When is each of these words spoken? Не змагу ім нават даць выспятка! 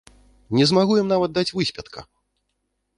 Не 0.59 0.65
змагу 0.71 0.97
ім 1.01 1.07
нават 1.13 1.31
даць 1.37 1.47
выспятка! 1.59 1.99